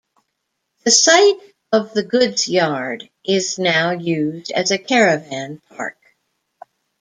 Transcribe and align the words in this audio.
The 0.83 0.89
site 0.89 1.37
of 1.71 1.93
the 1.93 2.01
goods 2.01 2.47
yard 2.47 3.07
is 3.23 3.59
now 3.59 3.91
used 3.91 4.51
as 4.51 4.71
a 4.71 4.79
caravan 4.79 5.61
park. 5.75 5.99